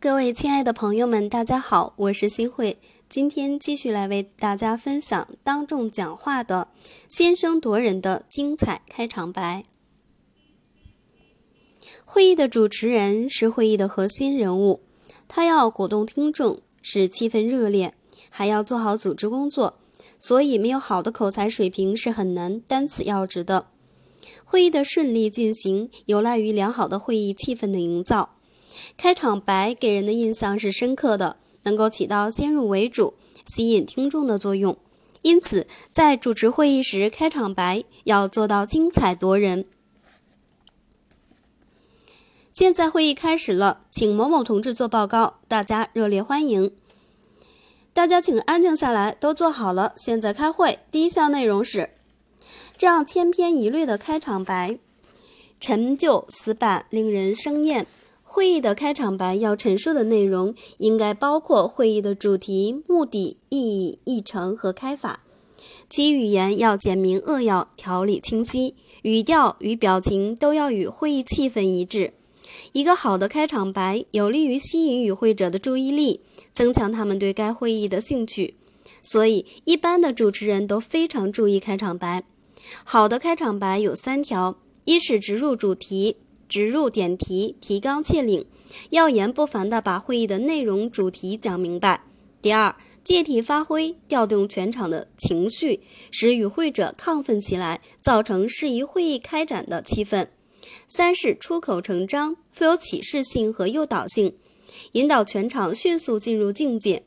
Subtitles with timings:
[0.00, 2.78] 各位亲爱的朋友们，大家好，我是新慧。
[3.08, 6.68] 今天继续来为大家分享当众讲话的
[7.08, 9.64] 先声夺人的精彩开场白。
[12.04, 14.82] 会议的主持人是会议的核心人物，
[15.26, 17.92] 他要鼓动听众，使气氛热烈，
[18.30, 19.80] 还要做好组织工作。
[20.20, 23.66] 所以，没有好的口才水平是很难担此要职的。
[24.44, 28.36] 会议的顺利进行，有赖于良好的会议气氛的营造。
[28.96, 33.14] 开场白给人的印象是深刻的，能够起到先入为主、
[33.46, 34.76] 吸引听众的作用。
[35.22, 39.66] 因此，在主持会议时，开场白要做到精彩夺人。
[42.52, 46.72] 现在会议开始了，请某某同志做报告，大家热烈欢迎。
[47.92, 49.92] 大家请安静下来，都坐好了。
[49.96, 51.90] 现在开会，第一项内容是
[52.76, 54.78] 这样千篇一律的开场白，
[55.60, 57.86] 陈旧死板，令人生厌。
[58.30, 65.20] 会议的开场白要陈述的内容应该包括会议的主题、目的、意义、议程和开法，
[65.88, 72.12] 其语言要简明扼要，条理清晰，语调与表情都要与会议气氛一致。
[72.72, 76.20] 一个好的开场白有利于吸引与会者的注意力，
[76.52, 78.56] 增强他们对该会议的兴趣。
[79.02, 82.22] 所以，一般的主持人都非常注意开场白。
[82.84, 86.16] 好的开场白有三条：一是直入主题。
[86.48, 88.46] 直入点题，提纲挈领，
[88.90, 92.02] 要言不凡地把会议的内容主题讲明白。
[92.40, 100.26] 第二，借题发挥，调动全场的情绪，使与会者亢奋起来，造成适宜会议开展的气氛。
[100.86, 104.34] 三是出口成章，富有启示性和诱导性，
[104.92, 107.02] 引导全场迅速进入境界。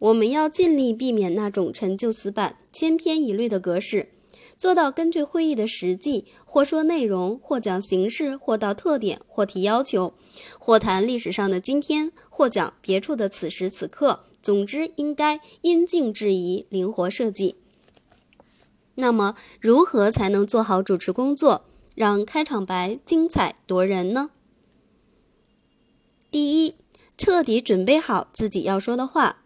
[0.00, 4.08] 我们要尽力避免那种陈旧死板、千篇一律的格式。
[4.56, 10.14] 做到根据会议的实际，或说内容，或讲形式，或道特点，或提要求，
[10.58, 14.24] 或谈历史上的今天，或讲别处的此时此刻。
[14.40, 17.56] 总之，应该因境制宜，灵活设计。
[18.96, 21.64] 那么，如何才能做好主持工作，
[21.94, 24.30] 让开场白精彩夺人呢？
[26.30, 26.76] 第一，
[27.16, 29.42] 彻底准备好自己要说的话。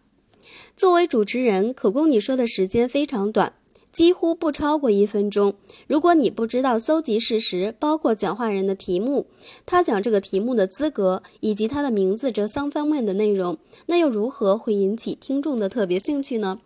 [0.75, 3.53] 作为主持人，可供你说的时间非常短。
[3.99, 5.55] 几乎不超过一分钟。
[5.85, 9.27] 如果你不知道搜集事实，包括讲话人的题目、
[9.65, 13.57] 他讲这个题目的资格以及他的名字这三方面的内容，
[13.87, 16.61] 那又如何会引起听众的特别兴趣呢？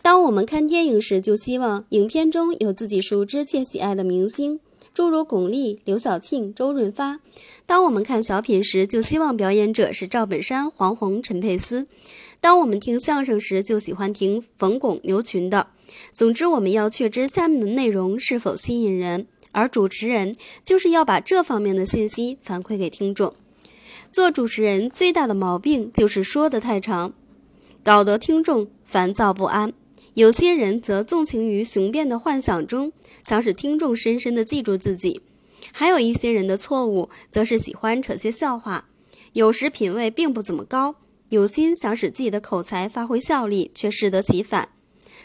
[0.00, 4.58] 当我们看电影时，就希望影片中有自己熟知且喜爱的明星，
[4.94, 7.18] 诸如巩俐、刘晓庆、周润发；
[7.66, 11.84] 当我们看小品时，就希望表演者是赵本山、黄宏、陈佩斯；
[12.40, 15.66] 当我们听相声时，就喜欢听冯巩、刘群的。
[16.12, 23.34] 总之，我们要确知下面的内容是否吸引人，而主持人就是要把这方面的信息反馈给听众。
[24.12, 27.12] 做主持人最大的毛病就是说得太长，
[27.82, 29.72] 搞得听众烦躁不安。
[30.14, 32.90] 有些人则纵情于雄辩的幻想中，
[33.22, 35.20] 想使听众深深地记住自己；
[35.72, 38.88] 还有一些人的错误，则是喜欢扯些笑话，
[39.34, 40.94] 有时品味并不怎么高，
[41.28, 44.70] 有心想使自己的口才发挥效力，却适得其反。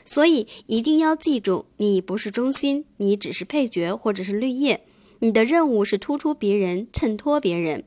[0.03, 4.83] 所以一定要记住，你不是中心，你只是配角或者是绿叶。
[5.19, 7.83] 你的任务是突出别人，衬托别人。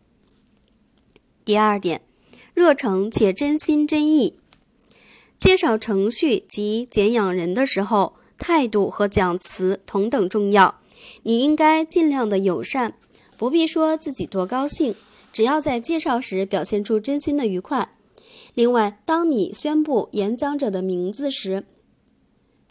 [1.44, 2.00] 第二点，
[2.54, 4.34] 热诚且真心真意。
[5.36, 10.80] 介绍程序及简养人的时候，态度和讲词同等重要。
[11.24, 12.94] 你应该尽量的友善，
[13.36, 14.94] 不必说自己多高兴，
[15.32, 17.90] 只要在介绍时表现出真心的愉快。
[18.54, 21.64] 另外，当你宣布演讲者的名字时，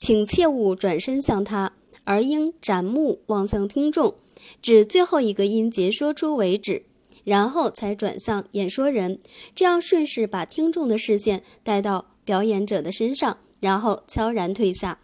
[0.05, 1.71] 请切勿转身向他，
[2.03, 4.15] 而应展目望向听众，
[4.61, 6.83] 指最后一个音节说出为止，
[7.23, 9.19] 然后才转向演说人，
[9.55, 14.99] 这样顺势把听众的视线带到表演者的身上，然后悄然退下。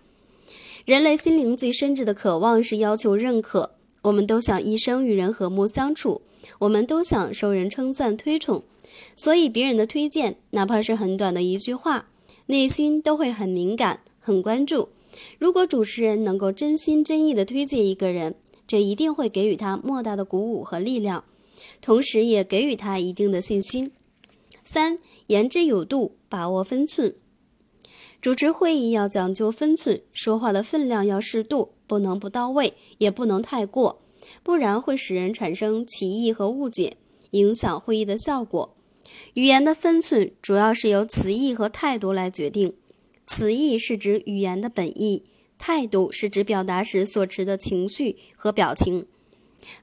[0.84, 3.72] 人类心灵最深挚的渴望是要求认可，
[4.02, 6.22] 我们都想一生与人和睦相处，
[6.59, 8.62] 我们都想受人称赞推崇，
[9.16, 12.09] 所以别人的推荐，哪怕是很短的一句话，
[12.47, 14.02] 内心都会很敏感。
[14.22, 14.90] 很关注，
[15.38, 18.35] 如果主持人能够真心真意地推荐一个人，
[18.67, 21.23] 这一定会给予他莫大的鼓舞和力量，
[21.82, 23.91] 同时也给予他一定的信心。
[24.64, 24.97] 三，
[25.28, 27.16] 言之有度，把握分寸。
[28.22, 34.02] 主持会议要讲究分寸，说话的分量要适度，不能不到位，也不能太过，
[34.44, 36.97] 不然会使人产生歧义和误解，
[37.32, 38.76] 影响会议的效果。
[39.34, 42.73] 语言的分寸主要是由词义和态度来决定。
[43.29, 45.22] 词义是指语言的本意，
[45.59, 49.05] 态度是指表达时所持的情绪和表情。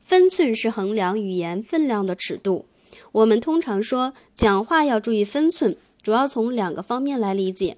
[0.02, 2.66] 分寸是衡量语言分量的尺度。
[3.12, 7.76] 我们通常说讲话要注意分寸，主要从两个方面来理解。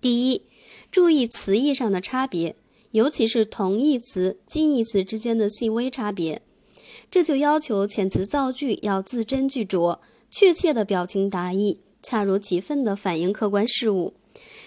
[0.00, 0.42] 第一，
[0.92, 2.54] 注意词义上的差别，
[2.92, 6.40] 尤其是同义词、近义词之间的细微差别。
[7.10, 9.98] 这就要求遣词造句要字斟句酌，
[10.30, 14.12] 确切的表情达意，恰如其分地反映客观事物。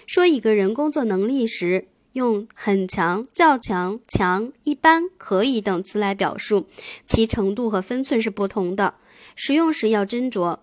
[0.07, 6.65] 说一个人工作能力时，用很强、较强、强、一般、可以等词来表述，
[7.05, 8.95] 其程度和分寸是不同的，
[9.35, 10.57] 使用时要斟酌。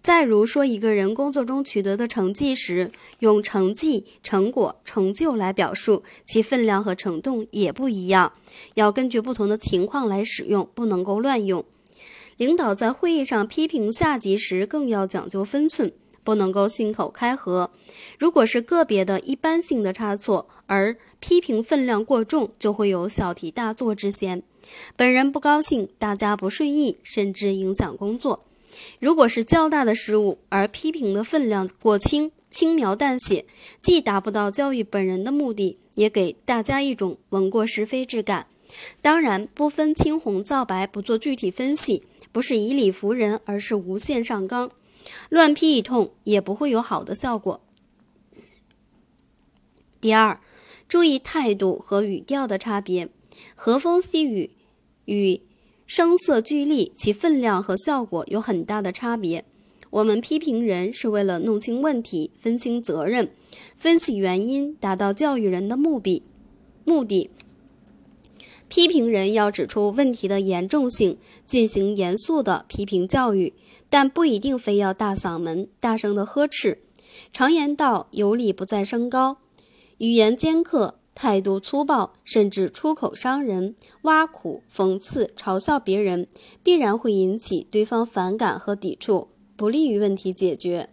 [0.00, 2.90] 再如说一个人工作中取得的成绩时，
[3.20, 8.34] 用成绩、成果、成就来表述，其分量和程度也不一样，
[8.74, 11.64] 要根据不同的情况来使用，不能够乱用。
[12.36, 15.92] 领导在会议上批评下级时，更要讲究分寸。
[16.28, 17.70] 不能够信口开河。
[18.18, 24.42] 如果是个别的一般性的差错，而批评分量过重，就会有小题大做之嫌。
[24.94, 28.40] 本人不高兴，大家不顺意，甚至影响工作。
[29.00, 33.46] 如果是较大的失误，而批评的分量过轻，轻描淡写，
[33.80, 38.48] 既达不到教育本人的目的，也给大家一种闻过是非之感。
[39.00, 44.70] 当然，不分青红皂白，不做具体分析，不是以理服人，而是无限上纲。
[45.28, 47.60] 乱批一通也不会有好的效果。
[50.00, 50.40] 第二，
[50.88, 53.08] 注意态度和语调的差别，
[53.54, 54.50] 和风细雨
[55.06, 55.40] 与
[55.86, 59.44] 声色俱厉，其分量和效果有很大的差别。
[59.90, 63.32] 我们批评人是为了弄清问题、分清责任、
[63.74, 66.22] 分析原因，达到教育人的目的。
[66.84, 67.30] 目的，
[68.68, 73.54] 批评人要指出问题的严重性，进行严肃的批评教育。
[73.90, 76.82] 但不一定非要大嗓门、大声的呵斥。
[77.32, 79.38] 常言道：“有理不在声高。”
[79.98, 86.28] 语言尖刻、态度粗暴，甚至出口伤人、挖苦、讽刺、嘲笑别人，
[86.62, 90.90] 必然会引起对方反感和抵触，不利于问题解决。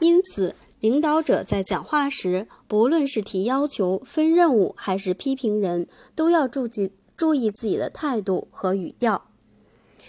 [0.00, 5.86] 因此，领导者在讲话时，不论是提要求、分任务，还是批评人，
[6.16, 9.28] 都要注意注意自己的态度和语调。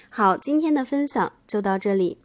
[0.10, 2.18] 好，今天的分享就到这里。